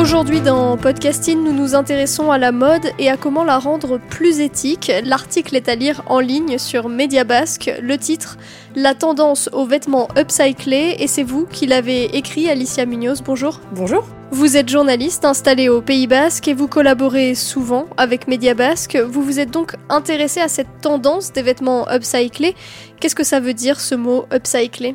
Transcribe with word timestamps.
Aujourd'hui 0.00 0.40
dans 0.40 0.78
Podcasting, 0.78 1.44
nous 1.44 1.52
nous 1.52 1.74
intéressons 1.74 2.30
à 2.30 2.38
la 2.38 2.52
mode 2.52 2.90
et 2.98 3.10
à 3.10 3.18
comment 3.18 3.44
la 3.44 3.58
rendre 3.58 3.98
plus 3.98 4.40
éthique. 4.40 4.90
L'article 5.04 5.56
est 5.56 5.68
à 5.68 5.74
lire 5.74 6.02
en 6.06 6.20
ligne 6.20 6.56
sur 6.56 6.88
Mediabasque. 6.88 7.70
Le 7.82 7.98
titre 7.98 8.38
La 8.74 8.94
tendance 8.94 9.50
aux 9.52 9.66
vêtements 9.66 10.08
upcyclés 10.16 10.96
et 10.98 11.06
c'est 11.06 11.22
vous 11.22 11.44
qui 11.44 11.66
l'avez 11.66 12.16
écrit, 12.16 12.48
Alicia 12.48 12.86
Munoz. 12.86 13.20
Bonjour. 13.22 13.60
Bonjour. 13.72 14.06
Vous 14.30 14.56
êtes 14.56 14.70
journaliste 14.70 15.26
installé 15.26 15.68
au 15.68 15.82
Pays 15.82 16.06
Basque 16.06 16.48
et 16.48 16.54
vous 16.54 16.66
collaborez 16.66 17.34
souvent 17.34 17.86
avec 17.98 18.26
Mediabasque. 18.26 18.96
Vous 18.96 19.22
vous 19.22 19.38
êtes 19.38 19.50
donc 19.50 19.76
intéressé 19.90 20.40
à 20.40 20.48
cette 20.48 20.80
tendance 20.80 21.30
des 21.30 21.42
vêtements 21.42 21.86
upcyclés. 21.92 22.56
Qu'est-ce 23.00 23.14
que 23.14 23.24
ça 23.24 23.38
veut 23.38 23.54
dire 23.54 23.78
ce 23.78 23.96
mot 23.96 24.24
upcyclé? 24.32 24.94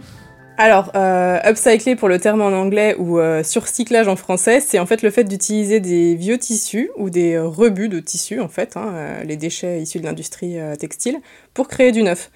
Alors, 0.58 0.92
euh, 0.96 1.38
upcycler 1.44 1.98
pour 1.98 2.08
le 2.08 2.18
terme 2.18 2.42
en 2.42 2.48
anglais 2.48 2.96
ou 2.98 3.20
euh, 3.20 3.44
surcyclage 3.44 4.08
en 4.08 4.16
français, 4.16 4.62
c'est 4.62 4.80
en 4.80 4.86
fait 4.86 5.02
le 5.02 5.12
fait 5.12 5.26
d'utiliser 5.26 5.82
des 5.82 6.16
vieux 6.16 6.38
tissus 6.38 6.90
ou 6.96 7.10
des 7.10 7.34
euh, 7.34 7.46
rebuts 7.46 7.90
de 7.90 8.00
tissus, 8.00 8.40
en 8.40 8.48
fait, 8.48 8.78
hein, 8.78 8.92
euh, 8.94 9.24
les 9.24 9.36
déchets 9.36 9.82
issus 9.82 10.00
de 10.00 10.06
l'industrie 10.06 10.58
euh, 10.58 10.78
textile, 10.78 11.18
pour 11.54 11.68
créer 11.68 11.92
du 11.92 12.04
neuf. 12.04 12.32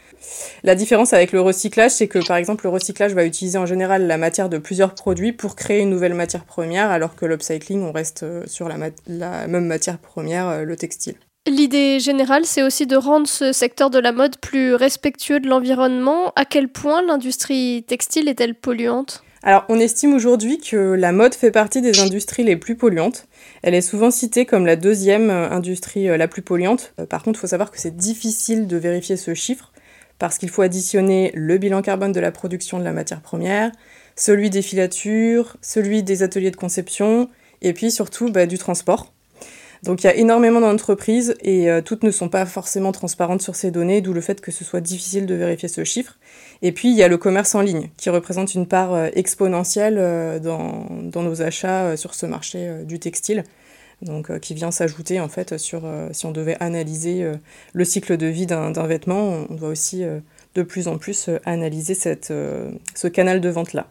La 0.63 0.75
différence 0.75 1.13
avec 1.13 1.31
le 1.31 1.39
recyclage, 1.39 1.91
c'est 1.91 2.09
que 2.09 2.19
par 2.27 2.35
exemple 2.35 2.65
le 2.65 2.71
recyclage 2.71 3.13
va 3.13 3.23
utiliser 3.23 3.57
en 3.57 3.65
général 3.65 4.05
la 4.05 4.17
matière 4.17 4.49
de 4.49 4.57
plusieurs 4.57 4.95
produits 4.95 5.31
pour 5.31 5.55
créer 5.55 5.79
une 5.79 5.89
nouvelle 5.89 6.13
matière 6.13 6.43
première, 6.43 6.91
alors 6.91 7.15
que 7.15 7.25
l'upcycling, 7.25 7.83
on 7.83 7.93
reste 7.93 8.25
sur 8.47 8.67
la, 8.67 8.77
même 9.47 9.65
matière 9.65 9.97
première, 9.97 10.65
le 10.65 10.75
textile. 10.75 11.15
L'idée 11.49 11.99
générale, 11.99 12.45
c'est 12.45 12.61
aussi 12.61 12.85
de 12.85 12.95
rendre 12.95 13.27
ce 13.27 13.53
secteur 13.53 13.89
de 13.89 13.97
la 13.97 14.11
mode 14.11 14.37
plus 14.37 14.75
respectueux 14.75 15.39
de 15.39 15.47
l'environnement. 15.47 16.31
À 16.35 16.45
quel 16.45 16.67
point 16.67 17.01
l'industrie 17.01 17.83
textile 17.87 18.29
est-elle 18.29 18.53
polluante? 18.53 19.23
Alors, 19.41 19.65
on 19.67 19.79
estime 19.79 20.13
aujourd'hui 20.13 20.59
que 20.59 20.75
la 20.75 21.11
mode 21.11 21.33
fait 21.33 21.49
partie 21.49 21.81
des 21.81 22.01
industries 22.01 22.43
les 22.43 22.55
plus 22.55 22.75
polluantes. 22.75 23.27
Elle 23.63 23.73
est 23.73 23.81
souvent 23.81 24.11
citée 24.11 24.45
comme 24.45 24.67
la 24.67 24.75
deuxième 24.75 25.31
industrie 25.31 26.05
la 26.05 26.27
plus 26.27 26.43
polluante. 26.43 26.93
Par 27.09 27.23
contre, 27.23 27.39
il 27.39 27.41
faut 27.41 27.47
savoir 27.47 27.71
que 27.71 27.79
c'est 27.79 27.97
difficile 27.97 28.67
de 28.67 28.77
vérifier 28.77 29.17
ce 29.17 29.33
chiffre 29.33 29.71
parce 30.19 30.37
qu'il 30.37 30.49
faut 30.49 30.61
additionner 30.61 31.31
le 31.33 31.57
bilan 31.57 31.81
carbone 31.81 32.11
de 32.11 32.19
la 32.19 32.31
production 32.31 32.77
de 32.77 32.83
la 32.83 32.93
matière 32.93 33.21
première, 33.21 33.71
celui 34.15 34.51
des 34.51 34.61
filatures, 34.61 35.57
celui 35.61 36.03
des 36.03 36.21
ateliers 36.21 36.51
de 36.51 36.57
conception, 36.57 37.27
et 37.63 37.73
puis 37.73 37.89
surtout 37.89 38.29
bah, 38.29 38.45
du 38.45 38.59
transport. 38.59 39.13
Donc 39.83 40.03
il 40.03 40.07
y 40.07 40.09
a 40.09 40.15
énormément 40.15 40.59
d'entreprises 40.59 41.35
et 41.41 41.69
euh, 41.69 41.81
toutes 41.81 42.03
ne 42.03 42.11
sont 42.11 42.29
pas 42.29 42.45
forcément 42.45 42.91
transparentes 42.91 43.41
sur 43.41 43.55
ces 43.55 43.71
données, 43.71 44.01
d'où 44.01 44.13
le 44.13 44.21
fait 44.21 44.41
que 44.41 44.51
ce 44.51 44.63
soit 44.63 44.81
difficile 44.81 45.25
de 45.25 45.35
vérifier 45.35 45.69
ce 45.69 45.83
chiffre. 45.83 46.17
Et 46.61 46.71
puis 46.71 46.89
il 46.89 46.95
y 46.95 47.03
a 47.03 47.07
le 47.07 47.17
commerce 47.17 47.55
en 47.55 47.61
ligne, 47.61 47.89
qui 47.97 48.09
représente 48.09 48.55
une 48.55 48.67
part 48.67 48.93
euh, 48.93 49.07
exponentielle 49.13 49.97
euh, 49.97 50.39
dans, 50.39 50.87
nos 51.21 51.41
achats 51.41 51.97
sur 51.97 52.13
ce 52.15 52.25
marché 52.25 52.83
du 52.85 52.99
textile. 52.99 53.43
Donc, 54.01 54.39
qui 54.39 54.53
vient 54.53 54.71
s'ajouter 54.71 55.19
en 55.19 55.27
fait 55.27 55.57
sur 55.57 55.81
si 56.13 56.25
on 56.25 56.31
devait 56.31 56.55
analyser 56.61 57.29
le 57.73 57.83
cycle 57.83 58.15
de 58.15 58.27
vie 58.27 58.45
d'un 58.45 58.71
vêtement, 58.87 59.45
on 59.49 59.55
doit 59.55 59.67
aussi 59.67 60.05
de 60.55 60.63
plus 60.63 60.87
en 60.87 60.97
plus 60.97 61.29
analyser 61.43 61.93
ce 61.93 63.07
canal 63.09 63.41
de 63.41 63.49
vente 63.49 63.73
là. 63.73 63.87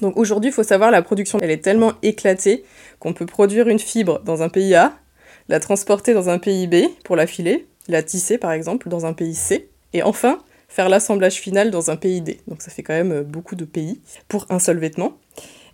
Donc 0.00 0.16
aujourd'hui, 0.16 0.50
il 0.50 0.52
faut 0.52 0.62
savoir 0.62 0.90
la 0.90 1.02
production, 1.02 1.38
elle 1.42 1.50
est 1.50 1.64
tellement 1.64 1.94
éclatée 2.02 2.64
qu'on 2.98 3.12
peut 3.12 3.26
produire 3.26 3.68
une 3.68 3.78
fibre 3.78 4.20
dans 4.24 4.42
un 4.42 4.48
pays 4.48 4.74
A, 4.74 4.92
la 5.48 5.60
transporter 5.60 6.14
dans 6.14 6.28
un 6.28 6.38
pays 6.38 6.66
B 6.66 6.76
pour 7.04 7.16
la 7.16 7.26
filer, 7.26 7.66
la 7.88 8.02
tisser 8.02 8.38
par 8.38 8.52
exemple 8.52 8.88
dans 8.88 9.06
un 9.06 9.12
pays 9.12 9.34
C, 9.34 9.68
et 9.92 10.02
enfin 10.02 10.38
faire 10.68 10.88
l'assemblage 10.88 11.34
final 11.36 11.70
dans 11.70 11.90
un 11.90 11.96
pays 11.96 12.20
D. 12.20 12.40
Donc 12.48 12.62
ça 12.62 12.70
fait 12.70 12.82
quand 12.82 12.94
même 12.94 13.22
beaucoup 13.22 13.54
de 13.54 13.64
pays 13.64 14.00
pour 14.28 14.46
un 14.50 14.58
seul 14.58 14.78
vêtement. 14.78 15.18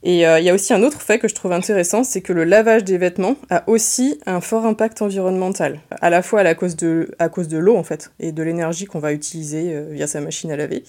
Et 0.02 0.20
il 0.20 0.24
euh, 0.24 0.40
y 0.40 0.48
a 0.48 0.54
aussi 0.54 0.72
un 0.72 0.82
autre 0.82 1.02
fait 1.02 1.18
que 1.18 1.28
je 1.28 1.34
trouve 1.34 1.52
intéressant, 1.52 2.04
c'est 2.04 2.22
que 2.22 2.32
le 2.32 2.44
lavage 2.44 2.84
des 2.84 2.96
vêtements 2.96 3.36
a 3.50 3.68
aussi 3.68 4.18
un 4.24 4.40
fort 4.40 4.64
impact 4.64 5.02
environnemental, 5.02 5.80
à 6.00 6.08
la 6.08 6.22
fois 6.22 6.40
à, 6.40 6.54
cause 6.54 6.76
de, 6.76 7.06
l'eau 7.52 7.76
en 7.76 7.82
fait, 7.82 8.10
et 8.18 8.32
de 8.32 8.42
l'énergie 8.42 8.86
qu'on 8.86 8.98
va 8.98 9.12
utiliser 9.12 9.74
euh, 9.74 9.88
via 9.90 10.06
sa 10.06 10.22
machine 10.22 10.50
à 10.50 10.56
laver, 10.56 10.84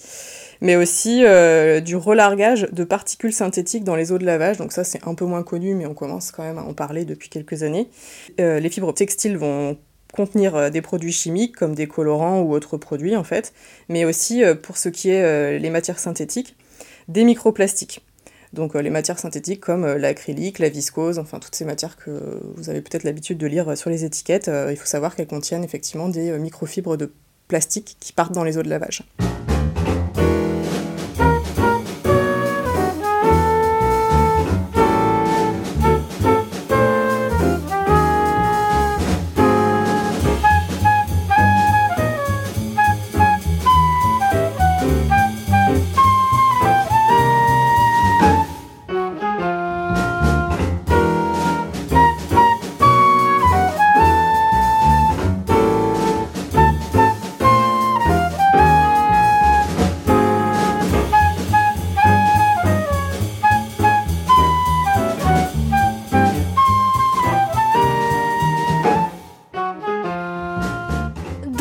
mais 0.62 0.76
aussi 0.76 1.24
euh, 1.24 1.80
du 1.80 1.94
relargage 1.94 2.68
de 2.72 2.84
particules 2.84 3.34
synthétiques 3.34 3.84
dans 3.84 3.96
les 3.96 4.12
eaux 4.12 4.18
de 4.18 4.24
lavage. 4.24 4.56
Donc 4.56 4.72
ça 4.72 4.82
c'est 4.82 5.06
un 5.06 5.14
peu 5.14 5.26
moins 5.26 5.42
connu, 5.42 5.74
mais 5.74 5.84
on 5.84 5.94
commence 5.94 6.30
quand 6.30 6.42
même 6.42 6.58
à 6.58 6.62
en 6.62 6.72
parler 6.72 7.04
depuis 7.04 7.28
quelques 7.28 7.62
années. 7.62 7.88
Les 8.38 8.68
fibres 8.70 8.94
textiles 8.94 9.36
vont 9.36 9.76
contenir 10.14 10.70
des 10.70 10.82
produits 10.82 11.12
chimiques 11.12 11.56
comme 11.56 11.74
des 11.74 11.86
colorants 11.86 12.40
ou 12.40 12.54
autres 12.54 12.76
produits 12.76 13.16
en 13.16 13.24
fait, 13.24 13.52
mais 13.88 14.04
aussi 14.04 14.42
pour 14.62 14.76
ce 14.78 14.88
qui 14.88 15.10
est 15.10 15.58
les 15.58 15.70
matières 15.70 15.98
synthétiques, 15.98 16.56
des 17.08 17.24
microplastiques. 17.24 18.02
Donc 18.52 18.76
euh, 18.76 18.82
les 18.82 18.90
matières 18.90 19.18
synthétiques 19.18 19.60
comme 19.60 19.84
euh, 19.84 19.98
l'acrylique, 19.98 20.58
la 20.58 20.68
viscose, 20.68 21.18
enfin 21.18 21.38
toutes 21.38 21.54
ces 21.54 21.64
matières 21.64 21.96
que 21.96 22.40
vous 22.56 22.68
avez 22.68 22.82
peut-être 22.82 23.04
l'habitude 23.04 23.38
de 23.38 23.46
lire 23.46 23.76
sur 23.76 23.90
les 23.90 24.04
étiquettes, 24.04 24.48
euh, 24.48 24.68
il 24.70 24.76
faut 24.76 24.86
savoir 24.86 25.16
qu'elles 25.16 25.26
contiennent 25.26 25.64
effectivement 25.64 26.08
des 26.08 26.38
microfibres 26.38 26.96
de 26.96 27.12
plastique 27.48 27.96
qui 27.98 28.12
partent 28.12 28.32
dans 28.32 28.44
les 28.44 28.58
eaux 28.58 28.62
de 28.62 28.68
lavage. 28.68 29.04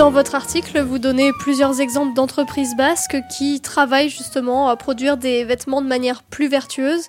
Dans 0.01 0.09
votre 0.09 0.33
article, 0.33 0.81
vous 0.81 0.97
donnez 0.97 1.31
plusieurs 1.31 1.79
exemples 1.79 2.15
d'entreprises 2.15 2.75
basques 2.75 3.17
qui 3.29 3.61
travaillent 3.61 4.09
justement 4.09 4.67
à 4.67 4.75
produire 4.75 5.15
des 5.15 5.43
vêtements 5.43 5.79
de 5.79 5.87
manière 5.87 6.23
plus 6.23 6.47
vertueuse. 6.47 7.05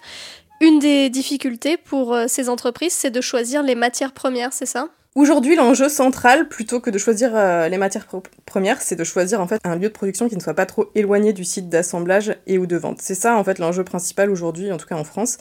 Une 0.61 0.79
des 0.79 1.09
difficultés 1.09 1.79
pour 1.79 2.13
euh, 2.13 2.27
ces 2.29 2.51
entreprises, 2.51 2.93
c'est 2.93 3.11
de 3.11 3.23
choisir 3.23 3.63
les 3.63 3.75
matières 3.75 4.13
premières, 4.13 4.53
c'est 4.53 4.67
ça? 4.67 4.89
Aujourd'hui, 5.15 5.57
l'enjeu 5.57 5.91
central, 5.91 6.49
plutôt 6.49 6.81
que 6.81 6.89
de 6.89 6.97
choisir 6.97 7.33
euh, 7.35 7.69
les 7.69 7.77
matières 7.77 8.07
premières, 8.47 8.81
c'est 8.81 8.97
de 8.97 9.05
choisir 9.05 9.43
en 9.43 9.47
fait 9.47 9.61
un 9.63 9.77
lieu 9.77 9.89
de 9.89 9.93
production 9.93 10.27
qui 10.27 10.37
ne 10.37 10.41
soit 10.41 10.55
pas 10.55 10.65
trop 10.65 10.91
éloigné 10.95 11.35
du 11.35 11.45
site 11.45 11.69
d'assemblage 11.69 12.35
et 12.47 12.57
ou 12.57 12.65
de 12.65 12.77
vente. 12.79 13.03
C'est 13.03 13.15
ça 13.15 13.37
en 13.37 13.45
fait 13.45 13.59
l'enjeu 13.59 13.85
principal 13.85 14.31
aujourd'hui, 14.31 14.73
en 14.73 14.79
tout 14.79 14.87
cas 14.87 14.97
en 14.97 15.05
France. 15.05 15.37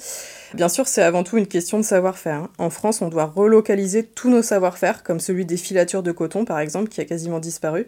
Bien 0.56 0.68
sûr, 0.68 0.90
c'est 0.90 1.02
avant 1.02 1.24
tout 1.24 1.38
une 1.38 1.48
question 1.48 1.78
de 1.78 1.86
savoir-faire. 1.86 2.36
Hein. 2.36 2.50
En 2.58 2.70
France, 2.70 3.02
on 3.02 3.08
doit 3.08 3.24
relocaliser 3.34 4.04
tous 4.04 4.30
nos 4.30 4.42
savoir-faire, 4.42 5.04
comme 5.04 5.22
celui 5.22 5.46
des 5.46 5.56
filatures 5.56 6.04
de 6.04 6.12
coton 6.12 6.44
par 6.44 6.60
exemple, 6.60 6.90
qui 6.90 7.00
a 7.00 7.06
quasiment 7.06 7.40
disparu. 7.40 7.88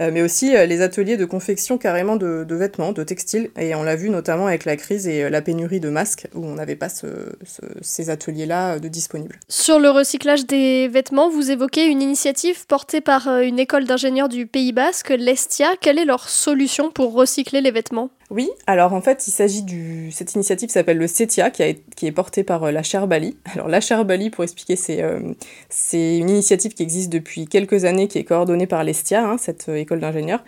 Euh, 0.00 0.10
mais 0.12 0.22
aussi 0.22 0.56
euh, 0.56 0.66
les 0.66 0.82
ateliers 0.82 1.16
de 1.16 1.24
confection 1.24 1.78
carrément 1.78 2.16
de, 2.16 2.46
vêtements, 2.54 2.92
de 2.92 3.02
textiles. 3.02 3.50
Et 3.58 3.74
on 3.74 3.82
l'a 3.82 3.96
vu 3.96 4.10
notamment 4.10 4.46
avec 4.46 4.64
la 4.64 4.76
crise 4.76 5.06
et 5.06 5.28
la 5.30 5.42
pénurie 5.42 5.80
de 5.80 5.88
masques, 5.88 6.28
où 6.34 6.44
on 6.44 6.54
n'avait 6.54 6.76
pas 6.76 6.88
ces 6.88 8.10
ateliers-là 8.10 8.78
de 8.78 8.88
disponibles. 8.88 9.38
Sur 9.48 9.78
le 9.78 9.90
recyclage 9.90 10.46
des 10.46 10.88
vêtements, 10.88 11.30
vous 11.30 11.50
évoquez 11.50 11.86
une 11.86 12.02
initiative 12.02 12.66
portée 12.66 13.00
par 13.00 13.28
une 13.40 13.58
école 13.58 13.84
d'ingénieurs 13.84 14.28
du 14.28 14.46
Pays 14.46 14.72
Basque, 14.72 15.10
l'Estia. 15.10 15.68
Quelle 15.80 15.98
est 15.98 16.04
leur 16.04 16.28
solution 16.28 16.90
pour 16.90 17.12
recycler 17.12 17.60
les 17.60 17.70
vêtements? 17.70 18.10
Oui, 18.34 18.50
alors 18.66 18.92
en 18.92 19.00
fait, 19.00 19.26
il 19.28 19.30
s'agit 19.30 19.62
du. 19.62 20.10
Cette 20.10 20.34
initiative 20.34 20.68
s'appelle 20.68 20.98
le 20.98 21.06
CETIA, 21.06 21.50
qui, 21.50 21.62
est 21.62 22.12
portée 22.12 22.44
par 22.44 22.70
la 22.70 22.82
Chaire 22.82 23.06
Bali. 23.06 23.36
Alors, 23.54 23.68
la 23.68 23.80
Chaire 23.80 24.04
Bali, 24.04 24.30
pour 24.30 24.44
expliquer, 24.44 24.76
c'est 24.76 26.18
une 26.18 26.28
initiative 26.28 26.74
qui 26.74 26.82
existe 26.82 27.10
depuis 27.10 27.46
quelques 27.46 27.84
années, 27.84 28.08
qui 28.08 28.18
est 28.18 28.24
coordonnée 28.24 28.66
par 28.66 28.84
l'Estia, 28.84 29.24
hein, 29.24 29.36
cette 29.38 29.68
école 29.68 30.00
d'ingénieurs. 30.00 30.42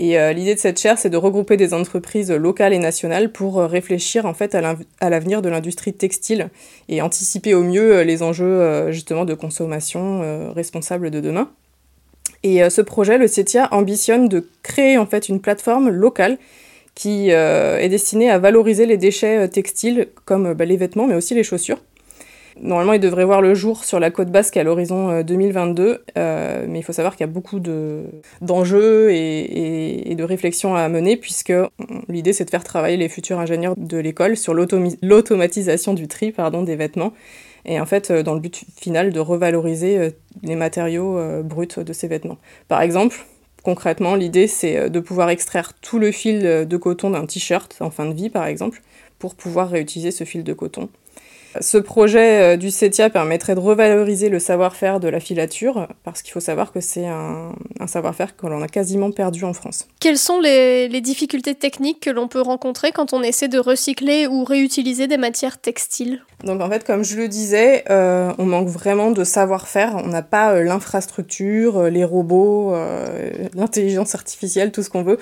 Et 0.00 0.16
euh, 0.16 0.32
l'idée 0.32 0.54
de 0.54 0.60
cette 0.60 0.78
chaire, 0.78 0.96
c'est 0.96 1.10
de 1.10 1.16
regrouper 1.16 1.56
des 1.56 1.74
entreprises 1.74 2.30
locales 2.30 2.72
et 2.72 2.78
nationales 2.78 3.32
pour 3.32 3.58
euh, 3.58 3.66
réfléchir 3.66 4.26
en 4.26 4.32
fait 4.32 4.54
à 4.54 5.10
l'avenir 5.10 5.42
de 5.42 5.48
l'industrie 5.48 5.92
textile 5.92 6.50
et 6.88 7.02
anticiper 7.02 7.52
au 7.52 7.64
mieux 7.64 7.96
euh, 7.96 8.04
les 8.04 8.22
enjeux 8.22 8.92
justement 8.92 9.24
de 9.24 9.34
consommation 9.34 10.52
responsable 10.54 11.10
de 11.10 11.20
demain. 11.20 11.50
Et 12.44 12.70
ce 12.70 12.80
projet, 12.80 13.18
le 13.18 13.26
CETIA, 13.26 13.68
ambitionne 13.72 14.28
de 14.28 14.48
créer 14.62 14.96
en 14.96 15.06
fait 15.06 15.28
une 15.28 15.40
plateforme 15.40 15.88
locale 15.88 16.38
qui 16.98 17.30
est 17.30 17.88
destinée 17.88 18.28
à 18.28 18.40
valoriser 18.40 18.84
les 18.84 18.96
déchets 18.96 19.48
textiles 19.48 20.08
comme 20.24 20.52
bah, 20.54 20.64
les 20.64 20.76
vêtements 20.76 21.06
mais 21.06 21.14
aussi 21.14 21.32
les 21.32 21.44
chaussures 21.44 21.78
Normalement, 22.60 22.92
il 22.92 23.00
devrait 23.00 23.24
voir 23.24 23.40
le 23.40 23.54
jour 23.54 23.84
sur 23.84 24.00
la 24.00 24.10
côte 24.10 24.30
basque 24.30 24.56
à 24.56 24.64
l'horizon 24.64 25.22
2022, 25.22 25.82
euh, 25.82 25.96
euh, 26.16 26.66
mais 26.68 26.80
il 26.80 26.82
faut 26.82 26.92
savoir 26.92 27.14
qu'il 27.14 27.24
y 27.24 27.28
a 27.28 27.32
beaucoup 27.32 27.60
d'enjeux 28.40 29.10
et, 29.12 30.14
de 30.14 30.24
réflexions 30.24 30.74
à 30.74 30.88
mener, 30.88 31.16
puisque 31.16 31.52
l'idée 32.08 32.32
c'est 32.32 32.44
de 32.44 32.50
faire 32.50 32.64
travailler 32.64 32.96
les 32.96 33.08
futurs 33.08 33.38
ingénieurs 33.38 33.74
de 33.76 33.98
l'école 33.98 34.36
sur 34.36 34.54
l'automatisation 34.54 35.94
du 35.94 36.08
tri 36.08 36.34
des 36.64 36.76
vêtements, 36.76 37.12
et 37.64 37.80
en 37.80 37.86
fait, 37.86 38.10
euh, 38.10 38.22
dans 38.22 38.34
le 38.34 38.40
but 38.40 38.64
final 38.76 39.12
de 39.12 39.20
revaloriser 39.20 40.10
les 40.42 40.56
matériaux 40.56 41.20
bruts 41.44 41.68
de 41.76 41.92
ces 41.92 42.08
vêtements. 42.08 42.38
Par 42.66 42.82
exemple, 42.82 43.24
concrètement, 43.62 44.14
l'idée 44.14 44.46
c'est 44.46 44.90
de 44.90 45.00
pouvoir 45.00 45.30
extraire 45.30 45.72
tout 45.80 45.98
le 45.98 46.12
fil 46.12 46.40
de 46.40 46.76
coton 46.76 47.10
d'un 47.10 47.26
t-shirt 47.26 47.76
en 47.80 47.90
fin 47.90 48.06
de 48.06 48.14
vie, 48.14 48.30
par 48.30 48.46
exemple, 48.46 48.82
pour 49.18 49.34
pouvoir 49.34 49.70
réutiliser 49.70 50.10
ce 50.10 50.24
fil 50.24 50.44
de 50.44 50.52
coton. 50.52 50.88
Ce 51.60 51.78
projet 51.78 52.54
euh, 52.54 52.56
du 52.56 52.70
CETIA 52.70 53.10
permettrait 53.10 53.54
de 53.54 53.60
revaloriser 53.60 54.28
le 54.28 54.38
savoir-faire 54.38 55.00
de 55.00 55.08
la 55.08 55.18
filature, 55.18 55.88
parce 56.04 56.22
qu'il 56.22 56.32
faut 56.32 56.40
savoir 56.40 56.72
que 56.72 56.80
c'est 56.80 57.06
un, 57.06 57.54
savoir-faire 57.86 58.36
que 58.36 58.46
l'on 58.46 58.60
a 58.62 58.68
quasiment 58.68 59.10
perdu 59.10 59.44
en 59.44 59.54
France. 59.54 59.88
Quelles 60.00 60.18
sont 60.18 60.40
les, 60.40 60.88
difficultés 60.98 61.54
techniques 61.54 62.00
que 62.00 62.10
l'on 62.10 62.26
peut 62.28 62.40
rencontrer 62.40 62.90
quand 62.90 63.12
on 63.12 63.22
essaie 63.22 63.46
de 63.46 63.58
recycler 63.58 64.26
ou 64.26 64.44
réutiliser 64.44 65.06
des 65.06 65.16
matières 65.16 65.58
textiles? 65.58 66.22
Donc 66.44 66.60
en 66.60 66.68
fait, 66.68 66.84
comme 66.84 67.04
je 67.04 67.16
le 67.16 67.28
disais, 67.28 67.84
euh, 67.88 68.32
on 68.38 68.44
manque 68.44 68.68
vraiment 68.68 69.10
de 69.12 69.24
savoir-faire. 69.24 69.94
On 69.96 70.08
n'a 70.08 70.22
pas 70.22 70.52
euh, 70.52 70.64
l'infrastructure, 70.64 71.84
les 71.84 72.04
robots, 72.04 72.74
l'intelligence 73.54 74.14
artificielle, 74.14 74.72
tout 74.72 74.82
ce 74.82 74.90
qu'on 74.90 75.02
veut, 75.02 75.18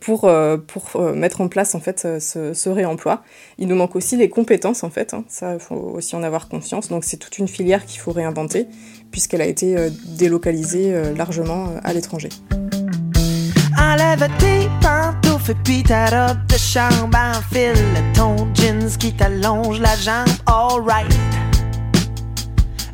pour, 0.00 0.30
pour 0.66 1.00
mettre 1.14 1.40
en 1.40 1.48
place 1.48 1.74
en 1.74 1.80
fait 1.80 2.06
ce, 2.18 2.68
réemploi. 2.68 3.22
Il 3.58 3.68
nous 3.68 3.76
manque 3.76 3.94
aussi 3.94 4.16
les 4.16 4.28
compétences 4.28 4.82
en 4.82 4.90
fait. 4.90 5.14
Hein. 5.14 5.24
Ça, 5.28 5.58
faut 5.60 5.92
aussi 5.94 6.16
en 6.16 6.22
avoir 6.22 6.48
conscience. 6.48 6.88
Donc 6.88 7.04
c'est 7.04 7.16
toute 7.16 7.38
une 7.38 7.48
filière 7.48 7.86
qu'il 7.86 8.00
faut 8.00 8.12
réinventer, 8.12 8.66
puisqu'elle 9.10 9.42
a 9.42 9.46
été 9.46 9.76
euh, 9.76 9.90
délocalisée 10.16 10.92
euh, 10.92 11.14
largement 11.14 11.68
euh, 11.68 11.80
à 11.84 11.92
l'étranger. 11.92 12.28
Enlève 13.78 14.28
tes 14.38 14.68
pantoufles 14.80 15.54
puis 15.64 15.82
ta 15.82 16.06
robe 16.06 16.46
de 16.46 16.58
chambre 16.58 17.16
Enfile 17.16 17.74
ton 18.14 18.36
jeans 18.54 18.90
qui 18.98 19.12
t'allonge 19.12 19.80
la 19.80 19.96
jambe. 19.96 20.28
Alright 20.46 21.12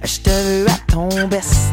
Je 0.02 0.20
te 0.20 0.30
veux 0.30 0.66
à 0.68 0.92
ton 0.92 1.08
best. 1.28 1.72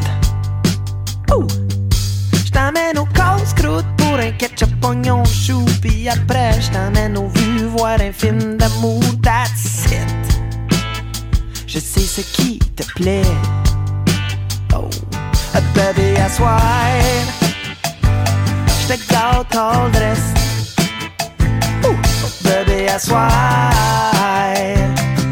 Je 2.46 2.50
t'emmène 2.50 2.98
au 2.98 3.06
casse-croûte 3.06 3.86
pour 3.96 4.14
un 4.14 4.30
ketchup 4.30 4.70
oignon 4.84 5.24
chou 5.24 5.64
Puis 5.82 6.08
après 6.08 6.60
je 6.60 6.70
t'emmène 6.70 7.18
au 7.18 7.26
vues 7.28 7.66
voir 7.66 8.00
un 8.00 8.12
film 8.12 8.56
d'amour. 8.56 9.02
That's 9.22 9.86
it 9.92 10.13
je 11.74 11.80
sais 11.80 12.00
ce 12.00 12.20
qui 12.20 12.60
te 12.76 12.84
plaît. 12.94 13.22
Oh, 14.76 14.88
baby, 15.74 16.14
I 16.16 16.30
swear. 16.30 17.02
Je 18.68 18.94
te 18.94 19.12
gâte 19.12 19.56
all. 19.56 19.90
Oh, 21.84 21.96
baby, 22.44 22.84
I 22.84 23.00
swear. 23.00 23.72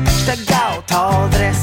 Je 0.04 0.32
te 0.32 0.50
gâte 0.50 0.92
all 0.92 1.30
dress. 1.30 1.58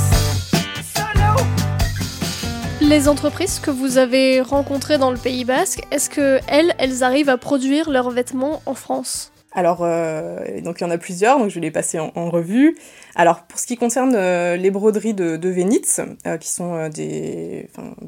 Les 2.80 3.10
entreprises 3.10 3.60
que 3.60 3.72
vous 3.72 3.98
avez 3.98 4.40
rencontrées 4.40 4.98
dans 4.98 5.12
le 5.12 5.18
Pays 5.18 5.44
Basque, 5.44 5.82
est-ce 5.92 6.10
que 6.10 6.40
elles, 6.48 6.74
elles 6.78 7.04
arrivent 7.04 7.30
à 7.30 7.38
produire 7.38 7.90
leurs 7.90 8.12
vêtements 8.12 8.62
en 8.66 8.76
France? 8.76 9.34
Alors, 9.60 9.80
euh, 9.82 10.62
donc 10.62 10.80
il 10.80 10.86
y 10.86 10.88
en 10.88 10.90
a 10.90 10.98
plusieurs, 10.98 11.38
donc 11.38 11.50
je 11.50 11.56
vais 11.56 11.62
les 11.62 11.70
passer 11.72 12.00
en, 12.00 12.30
revue. 12.30 12.78
Alors, 13.16 13.42
pour 13.44 13.60
ce 13.60 13.68
qui 13.68 13.76
concerne 13.76 14.16
euh, 14.16 14.56
les 14.56 14.72
broderies 14.72 15.14
de, 15.14 15.36
de 15.36 15.50
euh, 15.50 16.38
qui 16.38 16.48
sont 16.48 16.90
des 16.90 17.68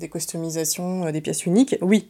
customisations, 0.10 1.12
des 1.12 1.20
pièces 1.20 1.46
uniques, 1.46 1.76
oui. 1.82 2.08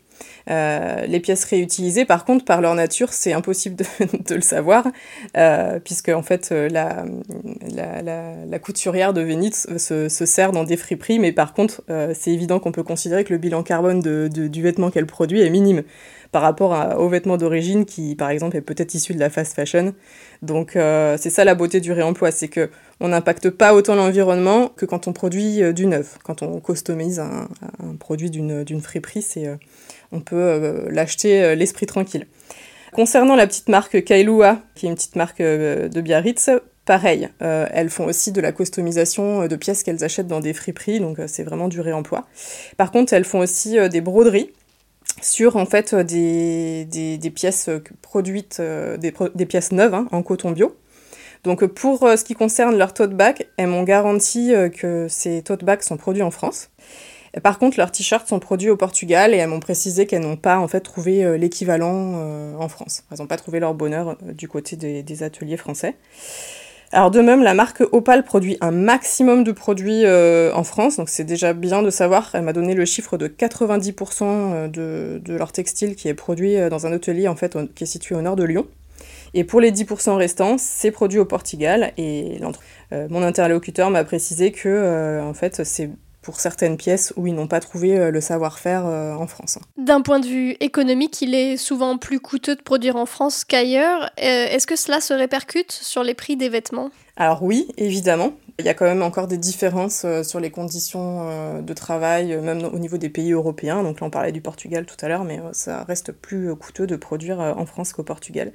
Les 0.47 1.19
pièces 1.19 1.43
réutilisées, 1.45 2.05
par 2.05 2.25
contre, 2.25 2.45
par 2.45 2.61
leur 2.61 2.75
nature, 2.75 3.13
c'est 3.13 3.33
impossible 3.33 3.75
de, 3.75 4.35
le 4.35 4.41
savoir, 4.41 4.87
puisque 5.83 6.09
en 6.09 6.23
fait, 6.23 6.51
la, 6.51 7.05
la, 7.73 8.59
couturière 8.59 9.13
de 9.13 9.21
Vénitz 9.21 9.67
se, 9.77 10.09
se, 10.09 10.25
sert 10.25 10.51
dans 10.51 10.63
des 10.63 10.77
friperies, 10.77 11.19
mais 11.19 11.31
par 11.31 11.53
contre, 11.53 11.83
c'est 12.13 12.31
évident 12.31 12.59
qu'on 12.59 12.71
peut 12.71 12.83
considérer 12.83 13.23
que 13.23 13.33
le 13.33 13.39
bilan 13.39 13.63
carbone 13.63 14.01
du 14.01 14.61
vêtement 14.61 14.91
qu'elle 14.91 15.07
produit 15.07 15.41
est 15.41 15.49
minime 15.49 15.83
par 16.31 16.41
rapport 16.41 16.73
à, 16.73 16.99
aux 16.99 17.09
vêtements 17.09 17.37
d'origine 17.37 17.85
qui, 17.85 18.15
par 18.15 18.29
exemple, 18.29 18.55
est 18.57 18.61
peut-être 18.61 18.93
issu 18.93 19.13
de 19.13 19.19
la 19.19 19.29
fast 19.29 19.53
fashion. 19.53 19.93
Donc 20.41 20.75
euh, 20.75 21.17
c'est 21.19 21.29
ça 21.29 21.43
la 21.43 21.55
beauté 21.55 21.81
du 21.81 21.91
réemploi, 21.91 22.31
c'est 22.31 22.47
que 22.47 22.69
on 22.99 23.09
n'impacte 23.09 23.49
pas 23.49 23.73
autant 23.73 23.95
l'environnement 23.95 24.69
que 24.69 24.85
quand 24.85 25.07
on 25.07 25.13
produit 25.13 25.61
euh, 25.61 25.73
du 25.73 25.85
neuf. 25.85 26.17
Quand 26.23 26.41
on 26.41 26.59
customise 26.59 27.19
un, 27.19 27.47
produit 27.99 28.29
d'une 28.29 28.81
friperie, 28.81 29.21
c'est 29.21 29.47
euh, 29.47 29.55
on 30.11 30.19
peut 30.19 30.87
l'acheter 30.89 31.55
l'esprit 31.55 31.85
tranquille. 31.85 32.27
Concernant 32.93 33.35
la 33.35 33.47
petite 33.47 33.69
marque 33.69 34.03
Kailua, 34.03 34.59
qui 34.75 34.85
est 34.85 34.89
une 34.89 34.95
petite 34.95 35.15
marque 35.15 35.41
de 35.41 36.01
Biarritz, 36.01 36.49
pareil, 36.85 37.29
elles 37.39 37.89
font 37.89 38.05
aussi 38.05 38.31
de 38.31 38.41
la 38.41 38.51
customisation 38.51 39.47
de 39.47 39.55
pièces 39.55 39.83
qu'elles 39.83 40.03
achètent 40.03 40.27
dans 40.27 40.41
des 40.41 40.53
friperies, 40.53 40.99
donc 40.99 41.17
c'est 41.27 41.43
vraiment 41.43 41.69
du 41.69 41.79
réemploi. 41.79 42.27
Par 42.77 42.91
contre, 42.91 43.13
elles 43.13 43.25
font 43.25 43.39
aussi 43.39 43.77
des 43.89 44.01
broderies 44.01 44.51
sur 45.21 45.55
en 45.55 45.65
fait 45.65 45.93
des, 45.95 46.85
des, 46.85 47.29
pièces 47.29 47.69
produites, 48.01 48.57
euh, 48.59 48.97
des, 48.97 49.45
pièces 49.45 49.71
neuves 49.71 49.93
hein, 49.93 50.07
en 50.11 50.23
coton 50.23 50.51
bio. 50.51 50.75
Donc 51.43 51.65
pour 51.65 52.03
euh, 52.03 52.15
ce 52.15 52.23
qui 52.23 52.33
concerne 52.33 52.77
leurs 52.77 52.93
tote 52.93 53.13
bags, 53.13 53.47
elles 53.57 53.67
m'ont 53.67 53.83
garanti 53.83 54.53
euh, 54.53 54.69
que 54.69 55.07
ces 55.09 55.41
tote 55.41 55.63
bags 55.63 55.81
sont 55.81 55.97
produits 55.97 56.23
en 56.23 56.31
France. 56.31 56.69
Par 57.43 57.59
contre, 57.59 57.77
leurs 57.77 57.91
t-shirts 57.91 58.27
sont 58.27 58.39
produits 58.39 58.69
au 58.69 58.75
Portugal 58.75 59.33
et 59.33 59.37
elles 59.37 59.49
m'ont 59.49 59.61
précisé 59.61 60.05
qu'elles 60.05 60.21
n'ont 60.21 60.35
pas 60.35 60.59
en 60.59 60.67
fait 60.67 60.81
trouvé 60.81 61.37
l'équivalent 61.37 62.55
en 62.59 62.67
France. 62.67 63.03
Elles 63.09 63.19
n'ont 63.19 63.27
pas 63.27 63.37
trouvé 63.37 63.61
leur 63.61 63.73
bonheur 63.73 64.17
du 64.21 64.49
côté 64.49 64.75
des, 64.75 65.23
ateliers 65.23 65.55
français. 65.55 65.95
Alors 66.93 67.09
de 67.09 67.21
même, 67.21 67.41
la 67.41 67.53
marque 67.53 67.83
Opal 67.93 68.25
produit 68.25 68.57
un 68.59 68.71
maximum 68.71 69.45
de 69.45 69.53
produits 69.53 70.05
euh, 70.05 70.53
en 70.53 70.65
France, 70.65 70.97
donc 70.97 71.07
c'est 71.07 71.23
déjà 71.23 71.53
bien 71.53 71.83
de 71.83 71.89
savoir. 71.89 72.31
Elle 72.33 72.41
m'a 72.41 72.51
donné 72.51 72.75
le 72.75 72.83
chiffre 72.83 73.17
de 73.17 73.27
90% 73.29 74.23
euh, 74.23 74.67
de, 74.67 75.33
leur 75.33 75.53
textile 75.53 75.95
qui 75.95 76.09
est 76.09 76.13
produit 76.13 76.57
euh, 76.57 76.69
dans 76.69 76.85
un 76.87 76.91
atelier 76.91 77.29
en 77.29 77.37
fait 77.37 77.57
qui 77.75 77.85
est 77.85 77.87
situé 77.87 78.13
au 78.13 78.21
nord 78.21 78.35
de 78.35 78.43
Lyon. 78.43 78.67
Et 79.33 79.45
pour 79.45 79.61
les 79.61 79.71
10% 79.71 80.15
restants, 80.15 80.57
c'est 80.57 80.91
produit 80.91 81.17
au 81.17 81.25
Portugal. 81.25 81.93
Et 81.97 82.41
mon 82.91 83.23
interlocuteur 83.23 83.89
m'a 83.89 84.03
précisé 84.03 84.51
que 84.51 85.21
en 85.21 85.33
fait 85.33 85.63
c'est 85.63 85.89
pour 86.21 86.39
certaines 86.39 86.77
pièces 86.77 87.13
où 87.17 87.27
ils 87.27 87.33
n'ont 87.33 87.47
pas 87.47 87.59
trouvé 87.59 87.97
euh, 87.97 88.11
le 88.11 88.21
savoir-faire 88.21 88.85
euh, 88.85 89.13
en 89.13 89.27
France. 89.27 89.57
D'un 89.77 90.01
point 90.01 90.19
de 90.19 90.27
vue 90.27 90.55
économique, 90.59 91.21
il 91.21 91.33
est 91.33 91.57
souvent 91.57 91.97
plus 91.97 92.19
coûteux 92.19 92.55
de 92.55 92.61
produire 92.61 92.95
en 92.95 93.05
France 93.05 93.43
qu'ailleurs. 93.43 94.03
Euh, 94.19 94.47
est-ce 94.47 94.67
que 94.67 94.75
cela 94.75 95.01
se 95.01 95.13
répercute 95.13 95.71
sur 95.71 96.03
les 96.03 96.13
prix 96.13 96.37
des 96.37 96.49
vêtements? 96.49 96.91
Alors 97.17 97.43
oui, 97.43 97.67
évidemment. 97.77 98.33
Il 98.59 98.65
y 98.65 98.69
a 98.69 98.75
quand 98.75 98.85
même 98.85 99.01
encore 99.01 99.27
des 99.27 99.37
différences 99.37 100.05
sur 100.23 100.39
les 100.39 100.51
conditions 100.51 101.61
de 101.61 101.73
travail, 101.73 102.37
même 102.37 102.63
au 102.63 102.77
niveau 102.77 102.97
des 102.97 103.09
pays 103.09 103.31
européens. 103.31 103.81
Donc 103.81 104.01
là, 104.01 104.07
on 104.07 104.11
parlait 104.11 104.31
du 104.31 104.41
Portugal 104.41 104.85
tout 104.85 104.97
à 105.03 105.07
l'heure, 105.07 105.23
mais 105.23 105.39
ça 105.51 105.83
reste 105.83 106.11
plus 106.11 106.55
coûteux 106.55 106.85
de 106.85 106.95
produire 106.95 107.39
en 107.39 107.65
France 107.65 107.91
qu'au 107.93 108.03
Portugal. 108.03 108.51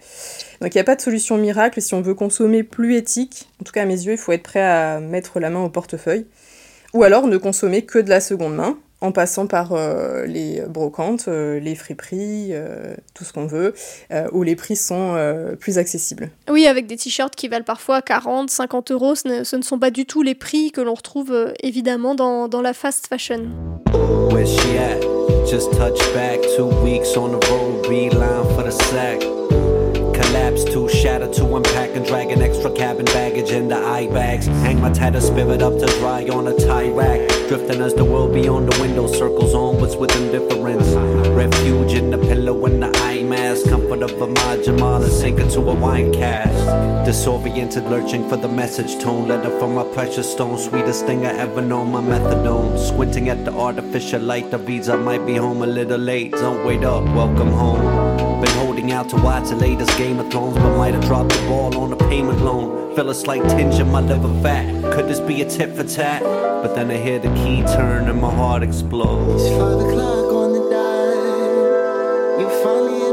Donc 0.61 0.75
il 0.75 0.77
n'y 0.77 0.81
a 0.81 0.85
pas 0.85 0.95
de 0.95 1.01
solution 1.01 1.39
miracle. 1.39 1.83
Si 1.83 1.95
on 1.95 2.03
veut 2.03 2.15
consommer 2.15 2.63
plus 2.63 2.95
éthique, 2.95 3.49
en 3.61 3.65
tout 3.65 3.73
cas 3.73 3.83
à 3.83 3.87
mes 3.87 4.01
yeux, 4.01 4.13
il 4.13 4.19
faut 4.19 4.31
être 4.31 4.45
prêt 4.45 4.63
à 4.63 5.01
mettre 5.01 5.41
la 5.41 5.51
main 5.51 5.65
au 5.65 5.71
portefeuille 5.71 6.27
ou 6.97 7.05
alors 7.05 7.27
ne 7.27 7.37
consommer 7.37 7.83
que 7.83 7.99
de 7.99 8.09
la 8.09 8.21
seconde 8.21 8.55
main. 8.55 8.79
en 9.03 9.13
passant 9.13 9.47
par 9.47 9.75
euh, 9.75 10.25
les 10.25 10.63
brocantes, 10.67 11.27
euh, 11.29 11.61
les 11.61 11.75
friperies, 11.75 12.49
euh, 12.53 12.95
tout 13.13 13.25
ce 13.25 13.33
qu'on 13.35 13.47
veut, 13.47 13.75
où 14.33 14.43
les 14.43 14.57
prix 14.57 14.75
sont 14.75 15.15
plus 15.61 15.77
accessibles. 15.77 16.31
Oui, 16.51 16.67
avec 16.67 16.87
des 16.87 16.97
t-shirts 16.97 17.37
qui 17.37 17.49
valent 17.49 17.65
parfois 17.65 18.01
40, 18.01 18.49
50 18.49 18.91
euros, 18.93 19.15
ce 19.15 19.29
ne, 19.29 19.45
ce 19.45 19.57
ne 19.57 19.63
sont 19.63 19.79
pas 19.79 19.91
du 19.91 20.07
tout 20.07 20.23
les 20.23 20.35
prix 20.35 20.73
que 20.73 20.81
l'on 20.81 20.95
retrouve 20.95 21.53
évidemment 21.63 22.15
dans, 22.15 22.49
dans 22.49 22.63
la 22.63 22.73
fast 22.73 23.07
fashion. 23.07 23.51
Where's 24.33 24.51
she 24.51 24.79
at? 24.79 25.01
Just 25.47 25.73
touch 25.73 26.01
back, 26.15 26.41
two 26.57 26.69
weeks 26.83 27.17
on 27.17 27.39
the 27.39 27.45
road, 27.49 27.87
beeline 27.89 28.45
for 28.55 28.65
the 28.65 28.73
sack. 28.73 29.46
Shatter 31.07 31.33
to 31.35 31.55
unpack 31.55 31.91
and 31.95 32.05
drag 32.05 32.33
an 32.33 32.43
extra 32.43 32.69
cabin 32.73 33.05
baggage 33.05 33.51
into 33.51 33.77
eye 33.77 34.09
bags. 34.09 34.47
Hang 34.47 34.81
my 34.81 34.91
tattered 34.93 35.23
spirit 35.23 35.63
up 35.63 35.79
to 35.79 35.87
dry 36.01 36.25
on 36.25 36.49
a 36.49 36.55
tie 36.67 36.89
rack. 36.89 37.21
Drifting 37.47 37.81
as 37.81 37.95
the 37.95 38.05
world 38.05 38.35
beyond 38.35 38.73
the 38.73 38.81
window 38.81 39.07
circles 39.07 39.55
onwards 39.55 39.95
with 39.95 40.11
indifference. 40.17 40.89
Refuge 41.29 41.93
in 41.93 42.11
the 42.11 42.19
pillow 42.19 42.67
and 42.67 42.83
the 42.83 42.91
eye 43.05 43.23
mask. 43.23 43.69
Comfort 43.69 44.03
of 44.03 44.21
a 44.21 44.27
Majama 44.27 45.05
and 45.05 45.13
sink 45.13 45.39
into 45.39 45.61
a 45.61 45.75
wine 45.75 46.13
cast. 46.13 47.07
Disoriented, 47.07 47.85
lurching 47.85 48.29
for 48.29 48.37
the 48.37 48.49
message 48.49 49.01
tone. 49.01 49.29
Letter 49.29 49.57
from 49.61 49.77
my 49.77 49.85
precious 49.85 50.33
stone, 50.33 50.59
sweetest 50.59 51.07
thing 51.07 51.25
I 51.25 51.35
ever 51.39 51.63
known. 51.63 51.93
My 51.93 52.01
methadone. 52.01 52.85
Squinting 52.85 53.29
at 53.29 53.45
the 53.45 53.53
artificial 53.53 54.21
light 54.21 54.51
that 54.51 54.59
reads 54.67 54.89
I 54.89 54.97
might 54.97 55.25
be 55.25 55.37
home 55.37 55.63
a 55.63 55.69
little 55.69 56.01
late. 56.01 56.33
Don't 56.33 56.67
wait 56.67 56.83
up, 56.83 57.05
welcome 57.15 57.53
home. 57.53 58.41
Been 58.41 58.57
out 58.93 59.09
to 59.11 59.17
watch 59.17 59.49
the 59.49 59.57
latest 59.57 59.97
Game 59.97 60.19
of 60.19 60.31
Thrones, 60.31 60.57
but 60.57 60.77
might 60.77 60.95
have 60.95 61.05
dropped 61.05 61.31
the 61.31 61.47
ball 61.49 61.77
on 61.79 61.93
a 61.93 61.97
payment 61.97 62.41
loan. 62.43 62.95
Feel 62.95 63.11
a 63.11 63.15
slight 63.15 63.43
tinge 63.49 63.77
in 63.77 63.91
my 63.91 64.01
liver 64.01 64.33
fat. 64.43 64.67
Could 64.93 65.09
this 65.09 65.21
be 65.21 65.43
a 65.43 65.49
tit 65.49 65.75
for 65.75 65.85
tat? 65.85 66.23
But 66.23 66.75
then 66.75 66.91
I 66.91 66.97
hear 66.97 67.19
the 67.19 67.33
key 67.35 67.63
turn 67.63 68.09
and 68.09 68.21
my 68.21 68.31
heart 68.35 68.63
explodes. 68.63 69.43
It's 69.43 69.51
five 69.57 69.79
o'clock 69.79 70.33
on 70.33 70.53
the 70.53 70.71
dime. 70.71 72.41
You 72.41 72.49
finally 72.63 73.06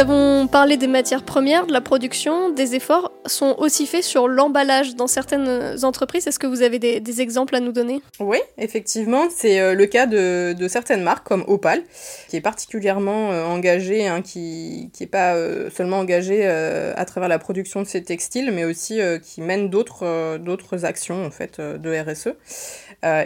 avons 0.00 0.46
parlé 0.46 0.78
des 0.78 0.86
matières 0.86 1.22
premières, 1.22 1.66
de 1.66 1.72
la 1.72 1.82
production, 1.82 2.50
des 2.50 2.74
efforts 2.74 3.12
sont 3.26 3.54
aussi 3.58 3.86
faits 3.86 4.02
sur 4.02 4.28
l'emballage 4.28 4.96
dans 4.96 5.06
certaines 5.06 5.84
entreprises. 5.84 6.26
Est-ce 6.26 6.38
que 6.38 6.46
vous 6.46 6.62
avez 6.62 6.78
des, 6.78 7.20
exemples 7.20 7.54
à 7.54 7.60
nous 7.60 7.72
donner? 7.72 8.00
Oui, 8.18 8.38
effectivement, 8.56 9.24
c'est 9.34 9.60
euh, 9.60 9.74
le 9.74 9.84
cas 9.84 10.06
de, 10.06 10.56
certaines 10.68 11.02
marques 11.02 11.26
comme 11.26 11.44
Opal, 11.48 11.82
qui 12.28 12.36
est 12.36 12.40
particulièrement 12.40 13.30
euh, 13.30 13.44
engagée, 13.44 14.06
hein, 14.06 14.22
qui 14.22 14.90
n'est 14.98 15.06
pas 15.06 15.34
euh, 15.34 15.68
seulement 15.70 15.98
engagée 15.98 16.46
à 16.46 17.04
travers 17.04 17.28
la 17.28 17.38
production 17.38 17.82
de 17.82 17.86
ses 17.86 18.02
textiles, 18.02 18.52
mais 18.52 18.64
aussi 18.64 19.00
qui 19.22 19.42
mène 19.42 19.68
d'autres 19.68 20.38
d'autres 20.38 20.84
actions 20.84 21.26
en 21.26 21.30
fait 21.30 21.60
de 21.60 22.00
RSE. 22.00 22.34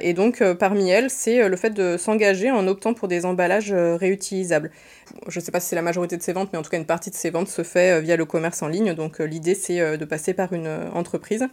Et 0.00 0.12
donc 0.12 0.42
parmi 0.54 0.90
elles, 0.90 1.10
c'est 1.10 1.48
le 1.48 1.56
fait 1.56 1.70
de 1.70 1.96
s'engager 1.96 2.50
en 2.50 2.66
optant 2.66 2.94
pour 2.94 3.06
des 3.06 3.24
emballages 3.24 3.72
réutilisables. 3.72 4.70
Je 5.28 5.38
ne 5.38 5.44
sais 5.44 5.52
pas 5.52 5.60
si 5.60 5.68
c'est 5.68 5.76
la 5.76 5.82
majorité 5.82 6.16
de 6.16 6.22
ses 6.22 6.32
ventes, 6.32 6.50
mais 6.52 6.58
en 6.58 6.62
tout 6.62 6.70
cas 6.70 6.76
une 6.76 6.86
partie 6.86 7.10
de 7.10 7.14
ses 7.14 7.30
ventes 7.30 7.48
se 7.48 7.62
fait 7.62 7.92
euh, 7.92 8.00
via 8.00 8.16
le 8.16 8.24
commerce 8.24 8.62
en 8.62 8.68
ligne. 8.68 8.94
Donc 8.94 9.20
euh, 9.20 9.24
l'idée 9.24 9.54
c'est 9.54 9.80
euh, 9.80 9.96
de 9.96 10.04
passer 10.04 10.34
par 10.34 10.52
une 10.52 10.68
entreprise 10.92 11.46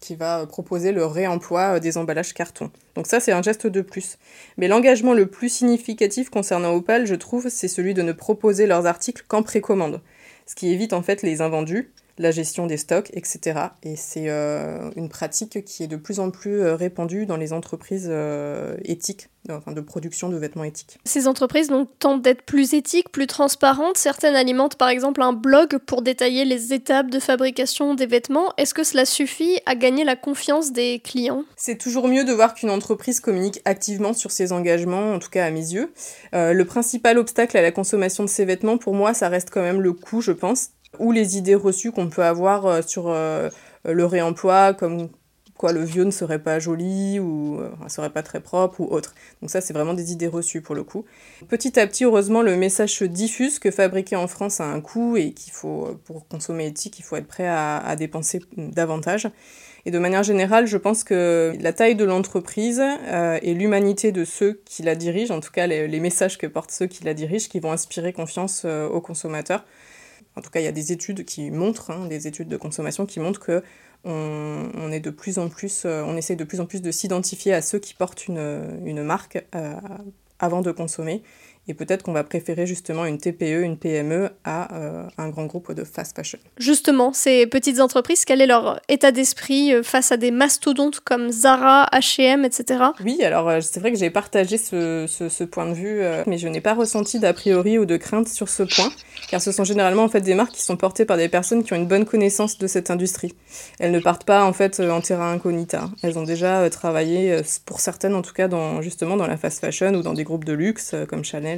qui 0.00 0.14
va 0.14 0.46
proposer 0.46 0.92
le 0.92 1.06
réemploi 1.06 1.80
des 1.80 1.96
emballages 1.96 2.34
carton. 2.34 2.70
Donc 2.94 3.06
ça 3.06 3.20
c'est 3.20 3.32
un 3.32 3.42
geste 3.42 3.66
de 3.66 3.80
plus. 3.80 4.18
Mais 4.58 4.68
l'engagement 4.68 5.14
le 5.14 5.26
plus 5.26 5.48
significatif 5.48 6.30
concernant 6.30 6.74
Opal, 6.74 7.06
je 7.06 7.14
trouve, 7.14 7.48
c'est 7.48 7.68
celui 7.68 7.94
de 7.94 8.02
ne 8.02 8.12
proposer 8.12 8.66
leurs 8.66 8.86
articles 8.86 9.24
qu'en 9.26 9.42
précommande. 9.42 10.00
Ce 10.46 10.54
qui 10.54 10.70
évite 10.72 10.92
en 10.92 11.02
fait 11.02 11.22
les 11.22 11.40
invendus, 11.40 11.92
la 12.20 12.30
gestion 12.30 12.66
des 12.66 12.76
stocks, 12.76 13.10
etc. 13.14 13.58
Et 13.82 13.96
c'est 13.96 14.28
euh, 14.28 14.90
une 14.94 15.08
pratique 15.08 15.64
qui 15.64 15.82
est 15.82 15.86
de 15.86 15.96
plus 15.96 16.20
en 16.20 16.30
plus 16.30 16.60
euh, 16.60 16.76
répandue 16.76 17.24
dans 17.24 17.38
les 17.38 17.54
entreprises 17.54 18.08
euh, 18.10 18.76
éthiques, 18.84 19.30
enfin 19.48 19.72
de 19.72 19.80
production 19.80 20.28
de 20.28 20.36
vêtements 20.36 20.64
éthiques. 20.64 20.98
Ces 21.04 21.26
entreprises 21.26 21.68
donc, 21.68 21.88
tentent 21.98 22.20
d'être 22.20 22.42
plus 22.42 22.74
éthiques, 22.74 23.10
plus 23.10 23.26
transparentes. 23.26 23.96
Certaines 23.96 24.36
alimentent 24.36 24.76
par 24.76 24.90
exemple 24.90 25.22
un 25.22 25.32
blog 25.32 25.78
pour 25.78 26.02
détailler 26.02 26.44
les 26.44 26.74
étapes 26.74 27.10
de 27.10 27.18
fabrication 27.18 27.94
des 27.94 28.06
vêtements. 28.06 28.52
Est-ce 28.58 28.74
que 28.74 28.84
cela 28.84 29.06
suffit 29.06 29.58
à 29.64 29.74
gagner 29.74 30.04
la 30.04 30.14
confiance 30.14 30.72
des 30.72 31.00
clients? 31.02 31.44
C'est 31.56 31.78
toujours 31.78 32.06
mieux 32.06 32.24
de 32.24 32.32
voir 32.32 32.52
qu'une 32.52 32.70
entreprise 32.70 33.20
communique 33.20 33.62
activement 33.64 34.12
sur 34.12 34.30
ses 34.30 34.52
engagements, 34.52 35.14
en 35.14 35.18
tout 35.18 35.30
cas 35.30 35.46
à 35.46 35.50
mes 35.50 35.72
yeux. 35.72 35.90
Euh, 36.34 36.52
le 36.52 36.64
principal 36.66 37.16
obstacle 37.16 37.56
à 37.56 37.62
la 37.62 37.72
consommation 37.72 38.24
de 38.24 38.28
ces 38.28 38.44
vêtements, 38.44 38.76
pour 38.76 38.94
moi, 38.94 39.14
ça 39.14 39.30
reste 39.30 39.48
quand 39.50 39.62
même 39.62 39.80
le 39.80 39.94
coût, 39.94 40.20
je 40.20 40.32
pense, 40.32 40.72
ou 40.98 41.12
les 41.12 41.38
idées 41.38 41.54
reçues 41.54 41.92
qu'on 41.92 42.08
peut 42.08 42.24
avoir 42.24 42.66
euh, 42.66 42.82
sur 42.82 43.08
euh, 43.08 43.48
le 43.84 44.04
réemploi, 44.04 44.74
comme 44.74 45.08
quoi 45.56 45.72
le 45.72 45.84
vieux 45.84 46.04
ne 46.04 46.10
serait 46.10 46.38
pas 46.38 46.58
joli 46.58 47.20
ou 47.20 47.60
euh, 47.60 47.70
serait 47.88 48.10
pas 48.10 48.22
très 48.22 48.40
propre 48.40 48.80
ou 48.80 48.86
autre. 48.86 49.14
Donc 49.40 49.50
ça, 49.50 49.60
c'est 49.60 49.74
vraiment 49.74 49.94
des 49.94 50.10
idées 50.10 50.26
reçues 50.26 50.62
pour 50.62 50.74
le 50.74 50.84
coup. 50.84 51.04
Petit 51.48 51.78
à 51.78 51.86
petit, 51.86 52.04
heureusement, 52.04 52.42
le 52.42 52.56
message 52.56 52.94
se 52.94 53.04
diffuse 53.04 53.58
que 53.58 53.70
fabriquer 53.70 54.16
en 54.16 54.26
France 54.26 54.60
a 54.60 54.64
un 54.64 54.80
coût 54.80 55.16
et 55.16 55.32
qu'il 55.32 55.52
faut, 55.52 55.98
pour 56.04 56.26
consommer 56.28 56.66
éthique, 56.66 56.98
il 56.98 57.02
faut 57.02 57.16
être 57.16 57.28
prêt 57.28 57.46
à, 57.46 57.94
dépenser 57.96 58.40
davantage. 58.56 59.28
Et 59.86 59.90
de 59.90 59.98
manière 59.98 60.22
générale, 60.22 60.66
je 60.66 60.76
pense 60.76 61.04
que 61.04 61.54
la 61.60 61.72
taille 61.72 61.94
de 61.94 62.04
l'entreprise 62.04 62.82
et 63.42 63.54
l'humanité 63.54 64.12
de 64.12 64.26
ceux 64.26 64.60
qui 64.66 64.82
la 64.82 64.94
dirigent, 64.94 65.34
en 65.34 65.40
tout 65.40 65.52
cas 65.52 65.66
les, 65.66 66.00
messages 66.00 66.36
que 66.36 66.46
portent 66.46 66.70
ceux 66.70 66.86
qui 66.86 67.04
la 67.04 67.14
dirigent, 67.14 67.48
qui 67.48 67.60
vont 67.60 67.72
inspirer 67.72 68.12
confiance 68.12 68.66
aux 68.66 69.00
consommateurs. 69.00 69.64
En 70.36 70.42
tout 70.42 70.50
cas, 70.50 70.60
il 70.60 70.64
y 70.64 70.68
a 70.68 70.72
des 70.72 70.92
études 70.92 71.24
qui 71.24 71.50
montrent, 71.50 71.90
hein, 71.90 72.06
des 72.06 72.26
études 72.26 72.48
de 72.48 72.56
consommation 72.56 73.06
qui 73.06 73.20
montrent 73.20 73.40
que 73.40 73.62
on, 74.04 74.88
de 75.00 75.10
plus 75.10 75.38
en 75.38 75.48
plus, 75.48 75.82
euh, 75.84 76.16
essaie 76.16 76.36
de 76.36 76.44
plus 76.44 76.60
en 76.60 76.66
plus 76.66 76.80
de 76.82 76.90
s'identifier 76.90 77.52
à 77.52 77.62
ceux 77.62 77.78
qui 77.78 77.94
portent 77.94 78.26
une, 78.26 78.80
une 78.84 79.02
marque 79.02 79.44
euh, 79.54 79.74
avant 80.38 80.62
de 80.62 80.72
consommer. 80.72 81.22
Et 81.68 81.74
peut-être 81.74 82.02
qu'on 82.02 82.12
va 82.12 82.24
préférer 82.24 82.66
justement 82.66 83.04
une 83.04 83.18
TPE, 83.18 83.62
une 83.62 83.76
PME 83.76 84.30
à 84.44 84.74
euh, 84.74 85.08
un 85.18 85.28
grand 85.28 85.46
groupe 85.46 85.72
de 85.72 85.84
fast 85.84 86.16
fashion. 86.16 86.38
Justement, 86.58 87.12
ces 87.12 87.46
petites 87.46 87.80
entreprises, 87.80 88.24
quel 88.24 88.40
est 88.40 88.46
leur 88.46 88.80
état 88.88 89.12
d'esprit 89.12 89.72
face 89.82 90.10
à 90.10 90.16
des 90.16 90.30
mastodontes 90.30 91.00
comme 91.00 91.30
Zara, 91.30 91.88
H&M, 91.92 92.44
etc. 92.44 92.84
Oui, 93.04 93.22
alors 93.22 93.50
c'est 93.62 93.80
vrai 93.80 93.92
que 93.92 93.98
j'ai 93.98 94.10
partagé 94.10 94.58
ce, 94.58 95.06
ce, 95.08 95.28
ce, 95.28 95.44
point 95.44 95.66
de 95.66 95.74
vue, 95.74 96.00
euh, 96.00 96.22
mais 96.26 96.38
je 96.38 96.48
n'ai 96.48 96.60
pas 96.60 96.74
ressenti 96.74 97.18
d'a 97.18 97.32
priori 97.32 97.78
ou 97.78 97.84
de 97.84 97.96
crainte 97.96 98.28
sur 98.28 98.48
ce 98.48 98.62
point, 98.62 98.90
car 99.28 99.40
ce 99.40 99.52
sont 99.52 99.64
généralement 99.64 100.04
en 100.04 100.08
fait 100.08 100.20
des 100.20 100.34
marques 100.34 100.52
qui 100.52 100.62
sont 100.62 100.76
portées 100.76 101.04
par 101.04 101.16
des 101.16 101.28
personnes 101.28 101.64
qui 101.64 101.72
ont 101.72 101.76
une 101.76 101.86
bonne 101.86 102.04
connaissance 102.04 102.58
de 102.58 102.66
cette 102.66 102.90
industrie. 102.90 103.34
Elles 103.78 103.92
ne 103.92 104.00
partent 104.00 104.24
pas 104.24 104.44
en 104.44 104.52
fait 104.52 104.80
en 104.80 105.00
terrain 105.00 105.32
incognita. 105.32 105.90
Elles 106.02 106.18
ont 106.18 106.24
déjà 106.24 106.60
euh, 106.60 106.68
travaillé, 106.68 107.40
pour 107.66 107.80
certaines 107.80 108.14
en 108.14 108.22
tout 108.22 108.34
cas, 108.34 108.48
dans, 108.48 108.82
justement 108.82 109.16
dans 109.16 109.26
la 109.26 109.36
fast 109.36 109.60
fashion 109.60 109.94
ou 109.94 110.02
dans 110.02 110.14
des 110.14 110.24
groupes 110.24 110.44
de 110.44 110.52
luxe 110.52 110.94
comme 111.08 111.24
Chanel, 111.24 111.49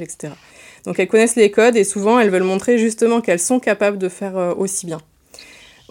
Donc 0.85 0.99
elles 0.99 1.07
connaissent 1.07 1.35
les 1.35 1.51
codes 1.51 1.75
et 1.75 1.83
souvent 1.83 2.19
elles 2.19 2.29
veulent 2.29 2.43
montrer 2.43 2.77
justement 2.77 3.21
qu'elles 3.21 3.39
sont 3.39 3.59
capables 3.59 3.97
de 3.97 4.09
faire 4.09 4.37
euh, 4.37 4.53
aussi 4.55 4.85
bien, 4.85 5.01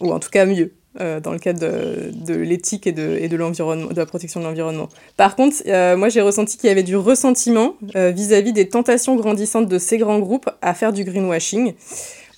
ou 0.01 0.13
en 0.13 0.19
tout 0.19 0.31
cas 0.31 0.45
mieux. 0.45 0.73
Euh, 1.01 1.21
dans 1.21 1.33
le 1.33 1.39
cadre 1.39 1.59
de, 1.59 2.35
l'éthique 2.35 2.87
et 2.87 2.93
de, 2.93 3.97
la 3.97 4.05
protection 4.05 4.41
de 4.41 4.45
l'environnement. 4.45 4.91
Par 5.17 5.37
contre, 5.37 5.57
euh, 5.67 5.97
moi 5.97 6.11
j'ai 6.11 6.21
ressenti 6.21 6.59
qu'il 6.59 6.69
y 6.69 6.71
avait 6.71 6.83
du 6.83 6.97
ressentiment 6.97 7.77
vis-à-vis 7.95 8.51
-vis 8.51 8.53
des 8.53 8.69
tentations 8.69 9.17
grandissantes 9.17 9.69
de 9.69 9.79
ces 9.79 9.97
grands 9.97 10.19
groupes 10.19 10.51
à 10.61 10.75
faire 10.75 10.93
du 10.93 11.05
greenwashing, 11.05 11.73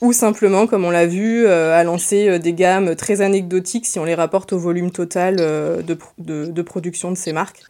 ou 0.01 0.13
simplement, 0.13 0.69
comme 0.69 0.85
on 0.85 0.93
l'a 0.93 1.07
vu, 1.07 1.49
à 1.49 1.83
lancer 1.83 2.39
des 2.39 2.53
gammes 2.53 2.95
très 2.95 3.23
anecdotiques 3.23 3.87
si 3.87 3.99
on 3.99 4.05
les 4.05 4.15
rapporte 4.15 4.53
au 4.53 4.59
volume 4.61 4.93
total 4.93 5.35
de 5.35 6.63
production 6.63 7.11
de 7.11 7.17
ces 7.17 7.33
marques. 7.33 7.65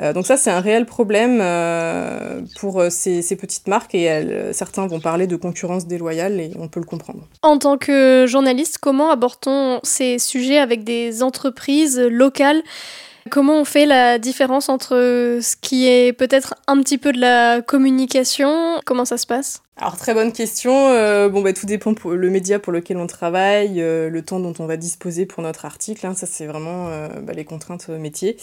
Euh, 0.00 0.12
donc 0.12 0.26
ça, 0.26 0.36
c'est 0.36 0.50
un 0.50 0.60
réel 0.60 0.86
problème 0.86 1.38
euh, 1.40 2.42
pour 2.60 2.80
euh, 2.80 2.90
ces, 2.90 3.22
petites 3.36 3.68
marques 3.68 3.94
et 3.94 4.52
certains 4.52 4.86
vont 4.86 5.00
parler 5.00 5.26
de 5.26 5.36
concurrence 5.36 5.86
déloyale 5.86 6.40
et 6.40 6.52
on 6.58 6.68
peut 6.68 6.80
le 6.80 6.86
comprendre. 6.86 7.28
En 7.42 7.58
tant 7.58 7.76
que 7.76 8.24
journaliste, 8.26 8.78
comment 8.78 9.10
aborde-t-on 9.10 9.80
ces 9.82 10.18
sujets 10.18 10.58
avec 10.58 10.84
des 10.84 11.22
entreprises 11.22 11.98
locales? 11.98 12.62
Comment 13.30 13.60
on 13.60 13.64
fait 13.64 13.86
la 13.86 14.18
différence 14.18 14.68
entre 14.68 14.90
ce 15.42 15.56
qui 15.60 15.88
est 15.88 16.12
peut-être 16.12 16.54
un 16.68 16.80
petit 16.80 16.98
peu 16.98 17.12
de 17.12 17.20
la 17.20 17.60
communication? 17.60 18.80
Comment 18.84 19.04
ça 19.04 19.18
se 19.18 19.26
passe? 19.26 19.62
Alors 19.78 19.98
très 19.98 20.14
bonne 20.14 20.32
question. 20.32 20.88
Euh, 20.88 21.28
bon 21.28 21.42
bah 21.42 21.52
tout 21.52 21.66
dépend 21.66 21.92
pour 21.92 22.12
le 22.12 22.30
média 22.30 22.58
pour 22.58 22.72
lequel 22.72 22.96
on 22.96 23.06
travaille, 23.06 23.82
euh, 23.82 24.08
le 24.08 24.22
temps 24.22 24.40
dont 24.40 24.54
on 24.58 24.64
va 24.64 24.78
disposer 24.78 25.26
pour 25.26 25.42
notre 25.42 25.66
article. 25.66 26.06
Hein, 26.06 26.14
ça 26.14 26.26
c'est 26.26 26.46
vraiment 26.46 26.88
euh, 26.88 27.08
bah, 27.20 27.34
les 27.34 27.44
contraintes 27.44 27.90
métiers 27.90 28.38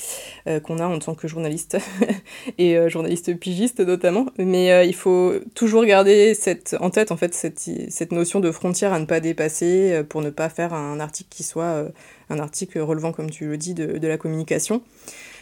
qu'on 0.64 0.78
a 0.78 0.86
en 0.86 1.00
tant 1.00 1.16
que 1.16 1.28
journaliste 1.28 1.78
et 2.60 2.78
journaliste 2.88 3.36
pigiste 3.40 3.80
notamment. 3.80 4.28
Mais 4.38 4.88
il 4.88 4.94
faut 4.94 5.34
toujours 5.56 5.86
garder 5.86 6.36
cette 6.36 6.76
en 6.80 6.92
tête 6.92 7.12
en 7.12 7.18
fait 7.18 7.34
cette 7.34 7.68
cette 7.90 8.12
notion 8.12 8.40
de 8.40 8.52
frontière 8.52 8.94
à 8.94 9.00
ne 9.00 9.06
pas 9.06 9.20
dépasser 9.20 10.04
pour 10.10 10.22
ne 10.22 10.30
pas 10.30 10.50
faire 10.50 10.74
un 10.74 11.00
article 11.00 11.30
qui 11.32 11.42
soit 11.42 11.88
un 12.30 12.40
article 12.40 12.80
relevant, 12.80 13.12
comme 13.12 13.32
tu 13.32 13.48
le 13.48 13.58
dis, 13.58 13.74
de, 13.74 13.98
de 13.98 14.08
la 14.08 14.18
communication. 14.18 14.84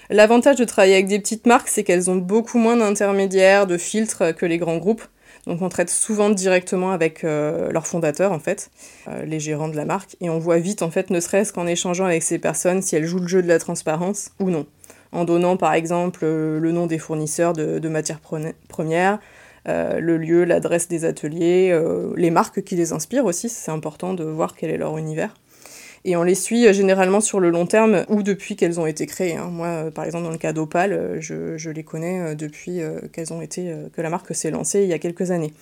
L'avantage 0.09 0.55
de 0.55 0.65
travailler 0.65 0.95
avec 0.95 1.07
des 1.07 1.19
petites 1.19 1.45
marques, 1.47 1.67
c'est 1.67 1.83
qu'elles 1.83 2.09
ont 2.09 2.15
beaucoup 2.15 2.57
moins 2.57 2.77
d'intermédiaires, 2.77 3.67
de 3.67 3.77
filtres 3.77 4.35
que 4.35 4.45
les 4.45 4.57
grands 4.57 4.77
groupes. 4.77 5.03
Donc 5.47 5.61
on 5.61 5.69
traite 5.69 5.89
souvent 5.89 6.29
directement 6.29 6.91
avec 6.91 7.23
euh, 7.23 7.71
leurs 7.71 7.87
fondateurs 7.87 8.31
en 8.31 8.39
fait, 8.39 8.69
euh, 9.07 9.25
les 9.25 9.39
gérants 9.39 9.69
de 9.69 9.75
la 9.75 9.85
marque, 9.85 10.15
et 10.21 10.29
on 10.29 10.39
voit 10.39 10.59
vite 10.59 10.81
en 10.81 10.91
fait, 10.91 11.09
ne 11.09 11.19
serait-ce 11.19 11.51
qu'en 11.51 11.67
échangeant 11.67 12.05
avec 12.05 12.23
ces 12.23 12.39
personnes, 12.39 12.81
si 12.81 12.95
elles 12.95 13.05
jouent 13.05 13.19
le 13.19 13.27
jeu 13.27 13.41
de 13.41 13.47
la 13.47 13.59
transparence 13.59 14.31
ou 14.39 14.49
non. 14.49 14.65
En 15.11 15.25
donnant 15.25 15.57
par 15.57 15.73
exemple 15.73 16.21
euh, 16.23 16.59
le 16.59 16.71
nom 16.71 16.85
des 16.85 16.99
fournisseurs 16.99 17.53
de, 17.53 17.89
matières 17.89 18.21
premières, 18.67 19.19
le 19.65 20.17
lieu, 20.17 20.43
l'adresse 20.43 20.87
des 20.87 21.05
ateliers, 21.05 21.77
les 22.15 22.31
marques 22.31 22.63
qui 22.63 22.75
les 22.75 22.93
inspirent 22.93 23.25
aussi, 23.25 23.49
c'est 23.49 23.71
important 23.71 24.13
de 24.13 24.23
voir 24.23 24.55
quel 24.55 24.71
est 24.71 24.77
leur 24.77 24.97
univers. 24.97 25.35
Et 26.03 26.15
on 26.15 26.23
les 26.23 26.35
suit 26.35 26.65
euh, 26.67 26.73
généralement 26.73 27.21
sur 27.21 27.39
le 27.39 27.49
long 27.49 27.65
terme 27.65 28.05
ou 28.09 28.23
depuis 28.23 28.55
qu'elles 28.55 28.79
ont 28.79 28.85
été 28.85 29.05
créées. 29.05 29.35
hein. 29.35 29.49
Moi, 29.51 29.67
euh, 29.67 29.91
par 29.91 30.05
exemple, 30.05 30.23
dans 30.23 30.31
le 30.31 30.37
cas 30.37 30.53
d'Opal, 30.53 30.93
euh, 30.93 31.21
je, 31.21 31.57
je 31.57 31.69
les 31.69 31.83
connais 31.83 32.35
depuis 32.35 32.79
qu'elles 33.13 33.33
ont 33.33 33.41
été, 33.41 33.73
que 33.95 34.01
la 34.01 34.09
marque 34.09 34.33
s'est 34.33 34.51
lancée 34.51 34.81
il 34.83 34.89
y 34.89 34.93
a 34.93 34.99
quelques 34.99 35.31
années. 35.31 35.53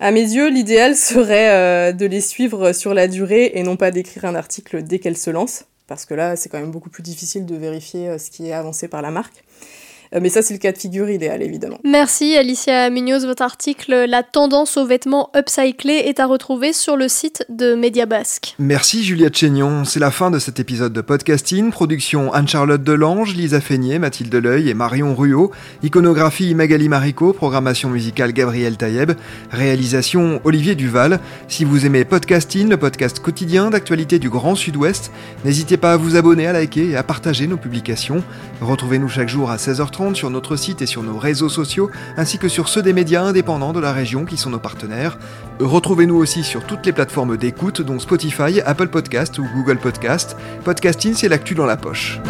À 0.00 0.10
mes 0.10 0.22
yeux, 0.22 0.48
l'idéal 0.48 0.94
serait 0.94 1.92
de 1.92 2.06
les 2.06 2.20
suivre 2.20 2.72
sur 2.72 2.94
la 2.94 3.08
durée 3.08 3.52
et 3.54 3.62
non 3.62 3.76
pas 3.76 3.90
d'écrire 3.90 4.24
un 4.26 4.34
article 4.34 4.82
dès 4.82 4.98
qu'elles 4.98 5.16
se 5.16 5.30
lancent, 5.30 5.64
parce 5.86 6.04
que 6.04 6.14
là, 6.14 6.36
c'est 6.36 6.48
quand 6.48 6.60
même 6.60 6.70
beaucoup 6.70 6.90
plus 6.90 7.02
difficile 7.02 7.46
de 7.46 7.56
vérifier 7.56 8.18
ce 8.18 8.30
qui 8.30 8.48
est 8.48 8.52
avancé 8.52 8.88
par 8.88 9.02
la 9.02 9.10
marque. 9.10 9.44
Euh, 10.14 10.20
mais 10.22 10.28
ça, 10.28 10.42
c'est 10.42 10.54
le 10.54 10.58
cas 10.58 10.72
de 10.72 10.78
figure 10.78 11.08
idéal, 11.10 11.42
évidemment. 11.42 11.78
Merci 11.84 12.36
Alicia 12.36 12.90
Munoz, 12.90 13.26
votre 13.26 13.42
article 13.42 14.06
La 14.08 14.22
tendance 14.22 14.76
aux 14.76 14.86
vêtements 14.86 15.30
upcyclés 15.36 16.02
est 16.06 16.20
à 16.20 16.26
retrouver 16.26 16.72
sur 16.72 16.96
le 16.96 17.08
site 17.08 17.44
de 17.48 17.74
Média 17.74 18.06
Basque. 18.06 18.54
Merci 18.58 19.04
Juliette 19.04 19.36
Chénion, 19.36 19.84
c'est 19.84 20.00
la 20.00 20.10
fin 20.10 20.30
de 20.30 20.38
cet 20.38 20.60
épisode 20.60 20.92
de 20.92 21.00
podcasting. 21.00 21.70
Production 21.70 22.32
Anne-Charlotte 22.32 22.82
Delange, 22.82 23.34
Lisa 23.34 23.60
Feignet, 23.60 23.98
Mathilde 23.98 24.34
Leuil 24.34 24.68
et 24.68 24.74
Marion 24.74 25.14
Ruot. 25.14 25.50
Iconographie 25.82 26.54
Magali 26.54 26.88
Marico, 26.88 27.32
programmation 27.32 27.90
musicale 27.90 28.32
Gabriel 28.32 28.76
Taïeb. 28.76 29.12
Réalisation 29.50 30.40
Olivier 30.44 30.74
Duval. 30.74 31.20
Si 31.48 31.64
vous 31.64 31.86
aimez 31.86 32.04
podcasting, 32.04 32.68
le 32.68 32.76
podcast 32.76 33.20
quotidien 33.20 33.70
d'actualité 33.70 34.18
du 34.18 34.30
Grand 34.30 34.54
Sud-Ouest, 34.54 35.10
n'hésitez 35.44 35.76
pas 35.76 35.92
à 35.92 35.96
vous 35.96 36.16
abonner, 36.16 36.46
à 36.46 36.52
liker 36.52 36.90
et 36.90 36.96
à 36.96 37.02
partager 37.02 37.46
nos 37.46 37.56
publications. 37.56 38.22
Retrouvez-nous 38.60 39.08
chaque 39.08 39.28
jour 39.28 39.50
à 39.50 39.56
16h30 39.56 39.95
sur 40.14 40.30
notre 40.30 40.56
site 40.56 40.82
et 40.82 40.86
sur 40.86 41.02
nos 41.02 41.18
réseaux 41.18 41.48
sociaux, 41.48 41.90
ainsi 42.16 42.38
que 42.38 42.48
sur 42.48 42.68
ceux 42.68 42.82
des 42.82 42.92
médias 42.92 43.22
indépendants 43.22 43.72
de 43.72 43.80
la 43.80 43.92
région 43.92 44.24
qui 44.24 44.36
sont 44.36 44.50
nos 44.50 44.58
partenaires. 44.58 45.18
Retrouvez-nous 45.58 46.16
aussi 46.16 46.44
sur 46.44 46.64
toutes 46.66 46.84
les 46.84 46.92
plateformes 46.92 47.36
d'écoute, 47.36 47.80
dont 47.80 47.98
Spotify, 47.98 48.60
Apple 48.64 48.88
Podcast 48.88 49.38
ou 49.38 49.46
Google 49.54 49.78
Podcast. 49.78 50.36
Podcasting, 50.64 51.14
c'est 51.14 51.28
l'actu 51.28 51.54
dans 51.54 51.66
la 51.66 51.76
poche. 51.76 52.20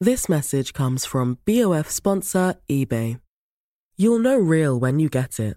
This 0.00 0.28
message 0.28 0.72
comes 0.72 1.04
from 1.04 1.38
BOF 1.44 1.90
sponsor 1.90 2.54
eBay. 2.70 3.18
You'll 3.96 4.20
know 4.20 4.38
real 4.38 4.78
when 4.78 5.00
you 5.00 5.08
get 5.08 5.40
it. 5.40 5.56